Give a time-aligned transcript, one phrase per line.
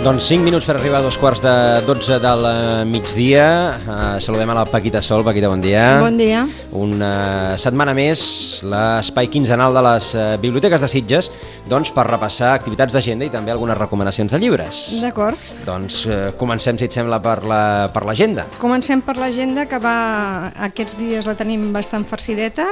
[0.00, 1.50] Doncs 5 minuts per arribar a dos quarts de
[1.84, 3.48] 12 del eh, migdia.
[3.84, 5.20] Uh, saludem a la Paquita Sol.
[5.26, 5.98] Paquita, bon dia.
[6.00, 6.46] Bon dia.
[6.72, 11.28] Una setmana més, l'espai quinzenal de les uh, biblioteques de Sitges,
[11.68, 14.78] doncs per repassar activitats d'agenda i també algunes recomanacions de llibres.
[15.02, 15.36] D'acord.
[15.68, 18.46] Doncs uh, comencem, si et sembla, per la- per l'agenda.
[18.48, 20.48] La, Comencem per l'agenda, que va...
[20.70, 22.70] Aquests dies la tenim bastant farcideta,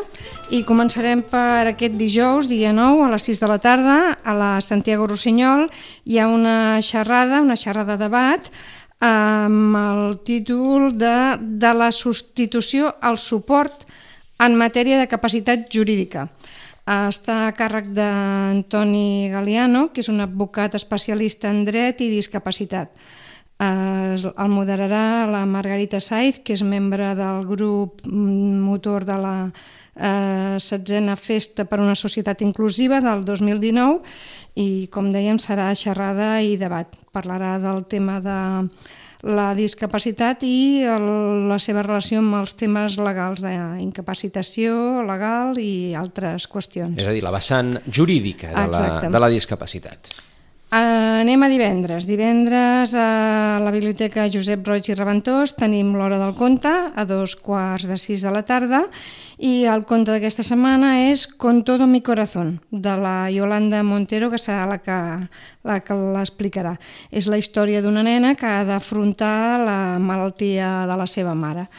[0.49, 4.51] i començarem per aquest dijous, dia 9, a les 6 de la tarda, a la
[4.65, 5.69] Santiago Rossinyol.
[6.09, 8.51] Hi ha una xerrada, una xerrada de debat,
[9.01, 13.87] amb el títol de, de la substitució al suport
[14.39, 16.29] en matèria de capacitat jurídica.
[16.89, 22.95] Està a càrrec d'Antoni Galiano, que és un advocat especialista en dret i discapacitat.
[23.61, 29.37] El moderarà la Margarita Saiz, que és membre del grup mm, motor de la
[29.99, 33.99] eh, setzena Festa per una Societat Inclusiva del 2019
[34.59, 36.95] i, com dèiem, serà xerrada i debat.
[37.13, 38.39] Parlarà del tema de
[39.27, 41.09] la discapacitat i el,
[41.51, 46.95] la seva relació amb els temes legals d'incapacitació legal i altres qüestions.
[46.99, 50.15] és a dir, la vessant jurídica de la, de la discapacitat.
[50.69, 52.05] Uh, anem a divendres.
[52.05, 57.87] Divendres a la Biblioteca Josep Roig i Reventós tenim l'Hora del Conte a dos quarts
[57.89, 58.83] de sis de la tarda
[59.41, 64.37] i el conte d'aquesta setmana és Con todo mi corazón, de la Yolanda Montero, que
[64.37, 65.01] serà la que,
[65.65, 66.77] la que l'explicarà.
[67.09, 71.71] És la història d'una nena que ha d'afrontar la malaltia de la seva mare.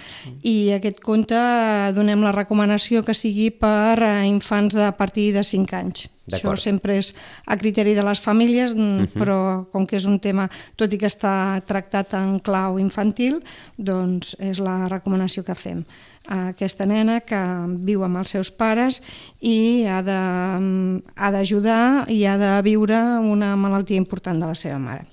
[0.42, 5.30] I aquest conte eh, donem la recomanació que sigui per a infants de a partir
[5.36, 6.10] de 5 anys.
[6.38, 7.14] Això sempre és
[7.46, 11.08] a criteri de les famílies, uh però com que és un tema, tot i que
[11.08, 13.42] està tractat en clau infantil,
[13.78, 15.84] doncs és la recomanació que fem.
[16.28, 17.40] A aquesta nena que
[17.84, 19.02] viu amb els seus pares
[19.42, 24.78] i ha de- ha d'ajudar i ha de viure una malaltia important de la seva
[24.80, 25.06] mare.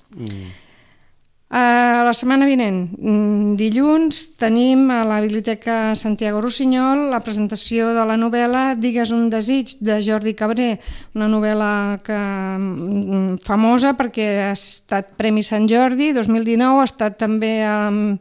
[1.47, 8.03] Uh, la setmana vinent, mm, dilluns, tenim a la Biblioteca Santiago Rossinyol la presentació de
[8.03, 10.81] la novel·la Digues un desig, de Jordi Cabré,
[11.15, 17.63] una novel·la que, mm, famosa perquè ha estat Premi Sant Jordi 2019, ha estat també
[17.63, 18.19] um,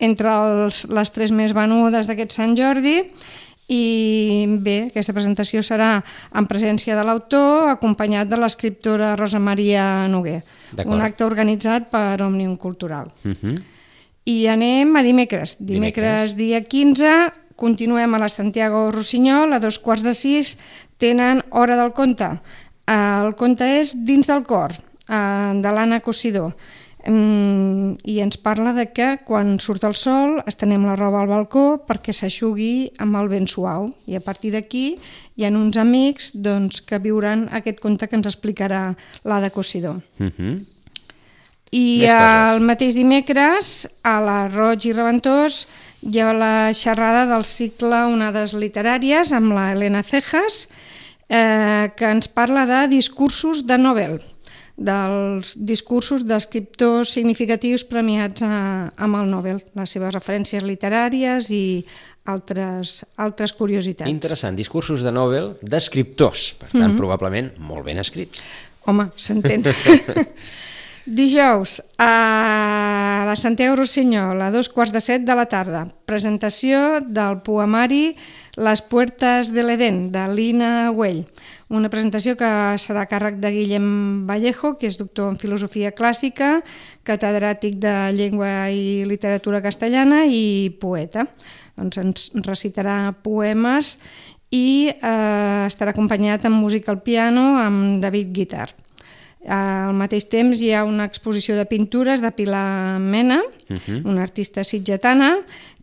[0.00, 3.02] entre els, les tres més venudes d'aquest Sant Jordi
[3.72, 5.96] i bé, aquesta presentació serà
[6.36, 10.42] en presència de l'autor, acompanyat de l'escriptora Rosa Maria Noguer.
[10.84, 13.08] Un acte organitzat per Òmnium Cultural.
[13.24, 13.62] Uh -huh.
[14.24, 15.56] I anem a dimecres.
[15.58, 20.58] Dimecres, dia 15, continuem a la Santiago Rossinyol, a dos quarts de sis,
[20.98, 22.40] tenen Hora del Conte.
[22.86, 24.72] El conte és Dins del cor,
[25.08, 26.54] eh, de l'Anna Cosidor.
[27.02, 32.14] I ens parla de que quan surt el sol estenem la roba al balcó perquè
[32.14, 33.88] s'aixugui amb el vent suau.
[34.06, 34.98] I a partir d'aquí
[35.34, 39.98] hi ha uns amics doncs, que viuran aquest conte que ens explicarà l'Ada Cosidor.
[40.20, 40.54] Uh -huh.
[41.72, 42.54] I Més coses.
[42.54, 45.66] el mateix dimecres, a la Roig i Reventós,
[46.02, 50.68] hi ha la xerrada del cicle Onades Literàries amb la Helena Cejas,
[51.28, 54.20] eh, que ens parla de discursos de Nobel,
[54.76, 61.84] dels discursos d'escriptors significatius premiats a, amb el Nobel, les seves referències literàries i
[62.24, 64.10] altres, altres curiositats.
[64.10, 68.42] Interessant, discursos de Nobel d'escriptors, per tant, probablement molt ben escrits.
[68.86, 69.64] Home, s'entén.
[71.04, 77.40] Dijous, a la Santiago Rossinyol, a dos quarts de set de la tarda, presentació del
[77.42, 78.14] poemari
[78.54, 81.24] Les puertes de l'Eden, de Lina Güell.
[81.72, 83.86] Una presentació que serà a càrrec de Guillem
[84.28, 86.58] Vallejo, que és doctor en filosofia clàssica,
[87.08, 91.24] catedràtic de llengua i literatura castellana i poeta.
[91.80, 93.96] Doncs ens recitarà poemes
[94.52, 98.68] i eh, estarà acompanyat amb música al piano amb David Guitar.
[99.42, 104.04] Al mateix temps hi ha una exposició de pintures de Pilar Mena, uh -huh.
[104.04, 105.38] una artista sitgetana,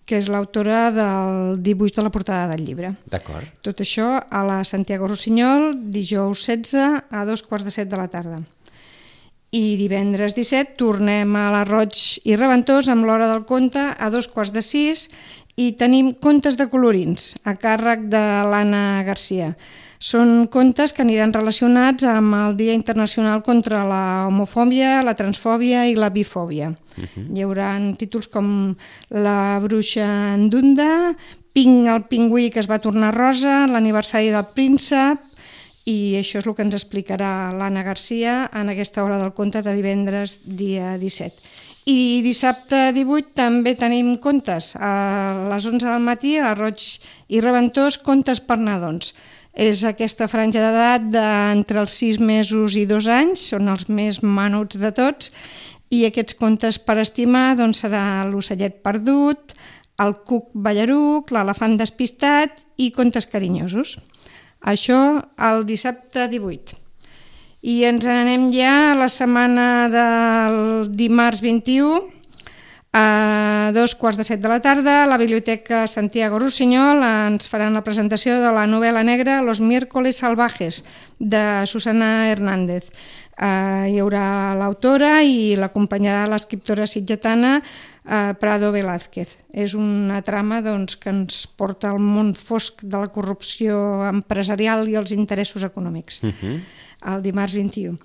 [0.10, 2.96] que és l'autora del dibuix de la portada del llibre.
[3.14, 3.46] D'acord.
[3.62, 8.10] Tot això a la Santiago Rossinyol, dijous 16 a dos quarts de set de la
[8.10, 8.42] tarda.
[9.54, 14.30] I divendres 17 tornem a la Roig i Reventós amb l'hora del conte a dos
[14.30, 15.08] quarts de sis
[15.60, 19.54] i tenim contes de colorins a càrrec de l'Anna Garcia.
[20.00, 25.98] Són contes que aniran relacionats amb el Dia Internacional contra la homofòbia, la transfòbia i
[26.00, 26.70] la bifòbia.
[26.70, 27.26] Uh -huh.
[27.36, 28.76] Hi haurà títols com
[29.10, 31.16] La bruixa endunda,
[31.52, 35.18] Ping el pingüí que es va tornar rosa, l'aniversari del príncep,
[35.90, 39.74] i això és el que ens explicarà l'Anna Garcia en aquesta hora del conte de
[39.74, 41.34] divendres dia 17.
[41.90, 44.76] I dissabte 18 també tenim contes.
[44.76, 46.84] A les 11 del matí a Roig
[47.28, 49.16] i Reventós, contes per nadons.
[49.54, 54.78] És aquesta franja d'edat d'entre els 6 mesos i 2 anys, són els més menuts
[54.80, 55.32] de tots,
[55.90, 59.56] i aquests contes per estimar doncs, serà l'ocellet perdut,
[60.00, 63.98] el cuc ballaruc, l'elefant despistat i contes carinyosos.
[64.62, 65.00] Això
[65.50, 66.78] el dissabte 18.
[67.60, 72.19] I ens anem ja a la setmana del dimarts 21,
[72.92, 77.76] a dos quarts de set de la tarda, a la Biblioteca Santiago Rossinyol ens faran
[77.78, 80.84] la presentació de la novel·la negra Los miércoles salvajes,
[81.20, 82.90] de Susana Hernández.
[83.40, 89.38] Uh, hi haurà l'autora i l'acompanyarà l'escriptora sitgetana uh, Prado Velázquez.
[89.54, 94.98] És una trama doncs, que ens porta al món fosc de la corrupció empresarial i
[95.00, 96.24] els interessos econòmics.
[96.24, 96.60] Uh -huh.
[97.14, 97.96] El dimarts 21.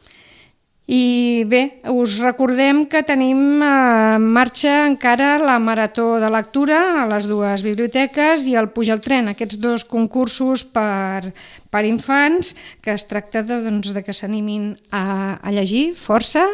[0.84, 7.24] I bé, us recordem que tenim en marxa encara la Marató de Lectura a les
[7.24, 11.32] dues biblioteques i el Puja al Tren, aquests dos concursos per,
[11.72, 12.52] per infants
[12.84, 16.44] que es tracta de, doncs, de que s'animin a, a llegir força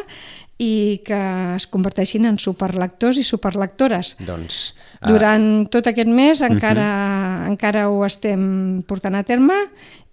[0.61, 1.19] i que
[1.57, 4.13] es converteixin en superlectors i superlectores.
[4.21, 4.61] Doncs,
[5.01, 5.09] uh...
[5.09, 7.51] Durant tot aquest mes encara, uh -huh.
[7.51, 9.57] encara ho estem portant a terme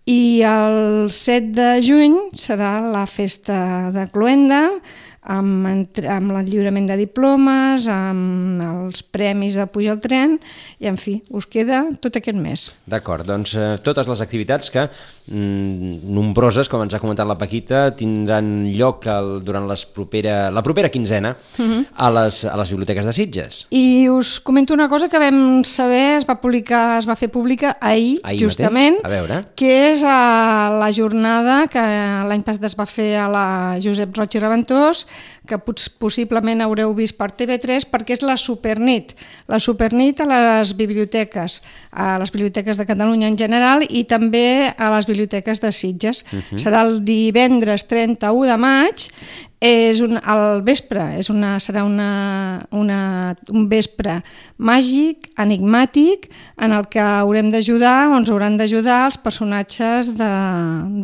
[0.09, 4.63] i el 7 de juny serà la festa de Cloenda,
[5.29, 5.67] amb,
[6.09, 10.39] amb el lliurament de diplomes, amb els premis de pujar al tren,
[10.81, 12.71] i en fi, us queda tot aquest mes.
[12.89, 14.87] D'acord, doncs eh, totes les activitats que
[15.29, 20.89] nombroses, com ens ha comentat la Paquita, tindran lloc el, durant les propera, la propera
[20.89, 21.73] quinzena uh mhm.
[21.73, 21.87] -huh.
[21.95, 23.67] a, les, a les biblioteques de Sitges.
[23.71, 27.77] I us comento una cosa que vam saber, es va publicar, es va fer pública
[27.81, 29.45] ahir, ahir justament, a veure.
[29.55, 34.35] que és a la jornada que l'any passat es va fer a la Josep Roig
[34.35, 35.07] i Reventós,
[35.49, 35.59] que
[35.99, 39.15] possiblement haureu vist per TV3 perquè és la Supernit.
[39.49, 41.61] La Supernit a les biblioteques,
[41.91, 46.25] a les biblioteques de Catalunya en general i també a les biblioteques de Sitges.
[46.31, 46.59] Uh -huh.
[46.61, 49.09] Serà el divendres 31 de maig
[49.59, 54.21] és un, al vespre, és una, serà una, una, un vespre
[54.63, 56.29] màgic, enigmàtic,
[56.63, 60.31] en el que haurem d'ajudar, o ens hauran d'ajudar els personatges de,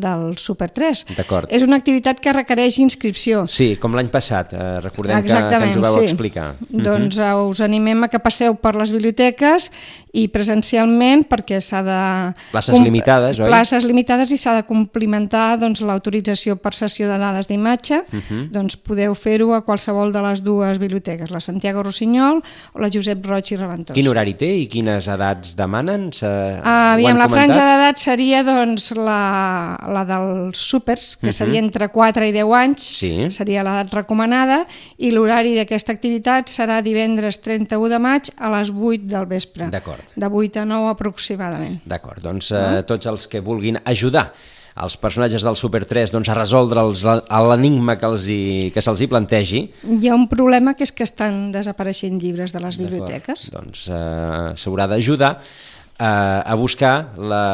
[0.03, 1.03] del Super 3.
[1.19, 1.51] D'acord.
[1.51, 3.45] És una activitat que requereix inscripció.
[3.51, 6.07] Sí, com l'any passat, eh, recordem que, que ens ho vau sí.
[6.07, 6.55] explicar.
[6.71, 7.51] Doncs uh -huh.
[7.51, 9.71] us animem a que passeu per les biblioteques
[10.13, 12.35] i presencialment perquè s'ha de...
[12.53, 13.47] Places limitades, oi?
[13.47, 18.44] Places limitades i s'ha de complimentar doncs, l'autorització per sessió de dades d'imatge uh -huh
[18.53, 22.41] doncs podeu fer-ho a qualsevol de les dues biblioteques, la Santiago Rossinyol
[22.75, 23.95] o la Josep Roig i Reventós.
[23.97, 26.09] Quin horari té i quines edats demanen?
[26.21, 31.37] Uh, aviam, la franja d'edat seria doncs, la, la dels súpers, que uh -huh.
[31.37, 33.13] seria entre 4 i 10 anys, sí.
[33.31, 34.65] seria l'edat recomanada,
[34.99, 39.69] i l'horari d'aquesta activitat serà divendres 31 de maig a les 8 del vespre.
[39.71, 40.03] D'acord.
[40.17, 41.81] De 8 a 9 aproximadament.
[41.85, 44.33] D'acord, doncs uh, tots els que vulguin ajudar
[44.75, 48.41] els personatges del Super 3 doncs, a resoldre l'enigma que, els hi,
[48.75, 49.63] que se'ls hi plantegi.
[49.87, 53.49] Hi ha un problema que és que estan desapareixent llibres de les biblioteques.
[53.55, 57.45] Doncs eh, s'haurà d'ajudar eh, a buscar la,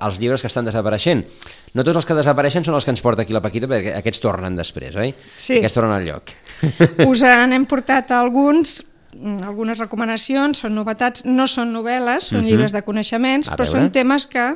[0.00, 1.26] els llibres que estan desapareixent.
[1.76, 4.22] No tots els que desapareixen són els que ens porta aquí la Paquita, perquè aquests
[4.24, 5.12] tornen després, oi?
[5.36, 5.60] Sí.
[5.60, 6.32] Aquests tornen al lloc.
[7.10, 8.80] Us n'hem portat alguns,
[9.44, 12.46] algunes recomanacions, són novetats, no són novel·les, són uh mhm.
[12.46, 12.50] -huh.
[12.50, 13.78] llibres de coneixements, a però veure.
[13.78, 14.48] són temes que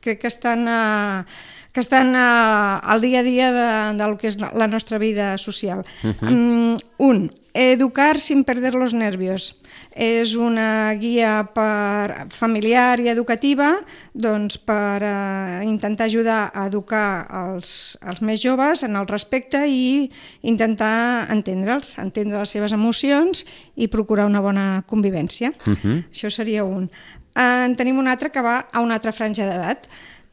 [0.00, 0.68] crec que estan...
[0.68, 5.38] Eh, que estan uh, al dia a dia de, del que és la nostra vida
[5.38, 5.84] social.
[6.04, 6.28] Uh -huh.
[6.28, 9.56] um, un, educar sin perder los nervios.
[9.92, 13.74] És una guia per familiar i educativa
[14.14, 20.10] doncs, per uh, intentar ajudar a educar els, els més joves en el respecte i
[20.40, 23.44] intentar entendre'ls, entendre les seves emocions
[23.76, 25.52] i procurar una bona convivència.
[25.66, 26.04] Uh -huh.
[26.08, 26.90] Això seria un.
[27.36, 29.88] Uh, en tenim un altre que va a una altra franja d'edat.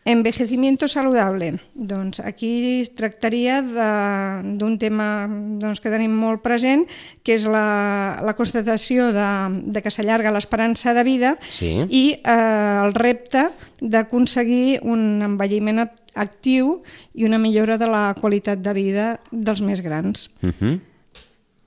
[0.10, 1.60] Envejecimiento saludable.
[1.76, 6.88] Doncs aquí es tractaria d'un tema doncs, que tenim molt present,
[7.22, 9.28] que és la, la constatació de,
[9.70, 11.76] de que s'allarga l'esperança de vida sí.
[11.86, 13.52] i eh, el repte
[13.86, 15.86] d'aconseguir un envelliment
[16.18, 16.80] actiu
[17.14, 20.32] i una millora de la qualitat de vida dels més grans.
[20.42, 20.80] Uh -huh.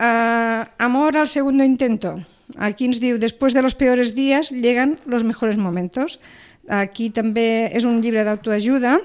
[0.02, 2.18] eh, amor al segundo intento.
[2.58, 6.18] Aquí ens diu, después de los peores días llegan los mejores momentos.
[6.70, 8.98] Aquí també és un llibre d'autoajuda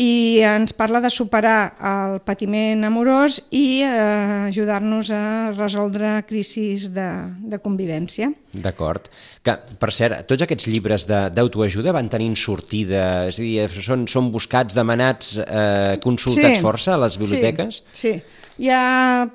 [0.00, 7.06] i ens parla de superar el patiment amorós i eh, ajudar-nos a resoldre crisis de,
[7.38, 8.32] de convivència.
[8.50, 9.06] D'acord.
[9.46, 14.32] Que, per cert, tots aquests llibres d'autoajuda van tenint sortida, és a dir, són, són
[14.34, 17.84] buscats, demanats, eh, consultats sí, força a les biblioteques?
[17.92, 18.42] Sí, sí.
[18.64, 18.82] Hi ha,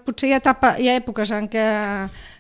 [0.08, 1.64] potser hi ha, etapa, hi ha èpoques en què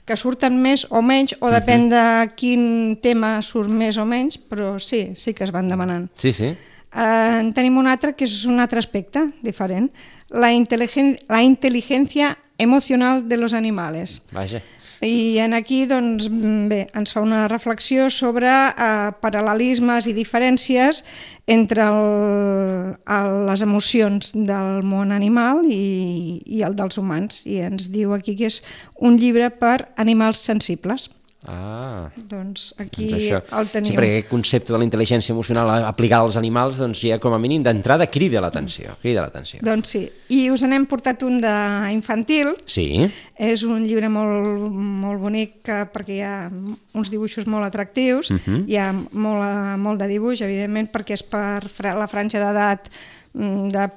[0.10, 2.04] que surten més o menys, o depèn de
[2.40, 2.64] quin
[3.04, 6.10] tema surt més o menys, però sí, sí que es van demanant.
[6.18, 6.50] Sí, sí.
[6.50, 9.92] Eh, en tenim un altre que és un altre aspecte diferent,
[10.34, 14.22] la, la intel·ligència emocional de los animales.
[14.34, 14.64] Vaja.
[15.02, 16.28] I en aquí doncs,
[16.68, 21.04] bé, ens fa una reflexió sobre eh, paral·lelismes i diferències
[21.48, 27.46] entre el, el, les emocions del món animal i, i el dels humans.
[27.48, 28.60] I ens diu aquí que és
[29.00, 31.08] un llibre per animals sensibles.
[31.48, 33.60] Ah, Doncs aquí doncs això.
[33.60, 33.94] el Sí, teniu.
[33.96, 37.64] perquè aquest concepte de la intel·ligència emocional aplicada als animals, doncs ja com a mínim
[37.64, 39.62] d'entrada crida l'atenció, crida l'atenció.
[39.64, 40.02] Doncs sí.
[40.36, 46.22] I us n'hem portat un d'infantil, Sí, És un llibre molt, molt bonic perquè hi
[46.22, 46.52] ha
[46.94, 48.66] uns dibuixos molt atractius, uh -huh.
[48.68, 51.64] hi ha molt, molt de dibuix, evidentment, perquè és per
[51.96, 52.90] la franja d'edat
[53.34, 53.90] mm, de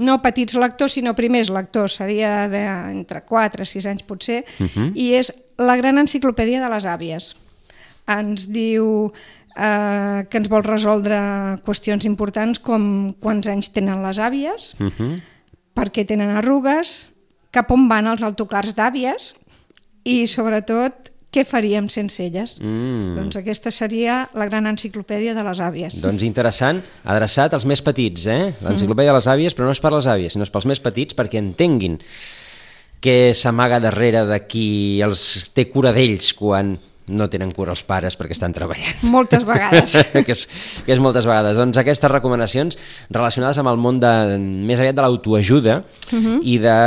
[0.00, 4.66] no petits lectors, sinó primers lectors, seria de, entre 4 i 6 anys potser, uh
[4.66, 4.92] -huh.
[4.94, 7.32] i és la gran enciclopèdia de les àvies.
[8.06, 9.10] Ens diu
[9.56, 11.18] eh, que ens vol resoldre
[11.66, 15.20] qüestions importants com quants anys tenen les àvies, uh -huh.
[15.74, 17.08] per què tenen arrugues,
[17.50, 19.34] cap on van els autocars d'àvies
[20.04, 22.56] i, sobretot, què faríem sense elles.
[22.62, 23.16] Mm.
[23.18, 25.98] Doncs aquesta seria la gran enciclopèdia de les àvies.
[26.00, 28.54] Doncs interessant, adreçat als més petits, eh?
[28.64, 31.16] L'enciclopèdia de les àvies, però no és per les àvies, sinó és pels més petits
[31.18, 31.98] perquè entenguin
[33.06, 34.66] què s'amaga darrere de qui
[35.06, 35.22] els
[35.54, 36.74] té cura d'ells quan
[37.08, 38.98] no tenen cura els pares perquè estan treballant.
[39.12, 39.94] Moltes vegades.
[40.26, 40.46] que, és,
[40.86, 41.56] que és moltes vegades.
[41.58, 42.78] Doncs aquestes recomanacions
[43.14, 46.38] relacionades amb el món de, més aviat de l'autoajuda uh -huh.
[46.42, 46.78] i de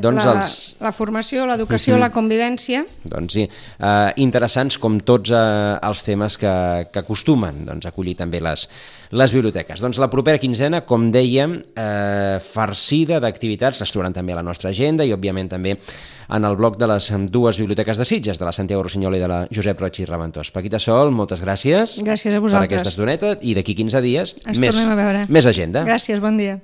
[0.00, 2.84] doncs, la, els, la formació, l'educació, la convivència.
[3.04, 8.16] doncs sí, eh, interessants com tots eh, els temes que, que acostumen doncs, a acollir
[8.16, 8.68] també les,
[9.10, 9.80] les biblioteques.
[9.80, 14.70] Doncs la propera quinzena, com dèiem, eh, farcida d'activitats, les trobaran també a la nostra
[14.70, 15.76] agenda i, òbviament, també
[16.28, 19.28] en el bloc de les dues biblioteques de Sitges, de la Santiago Rossinyol i de
[19.30, 20.50] la Josep Roig i Reventós.
[20.52, 21.96] Paquita Sol, moltes gràcies.
[22.04, 22.72] Gràcies a Per vosaltres.
[22.72, 25.26] aquesta estoneta i d'aquí 15 dies Ens més, tornem a veure.
[25.28, 25.82] més agenda.
[25.84, 26.60] Gràcies, bon dia.